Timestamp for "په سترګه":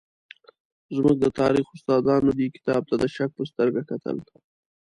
3.37-3.81